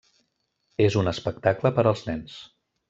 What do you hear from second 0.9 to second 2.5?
un espectacle per als nens.